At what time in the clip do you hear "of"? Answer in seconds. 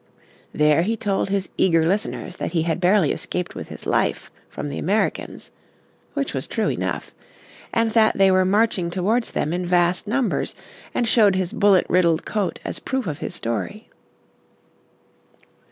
13.05-13.19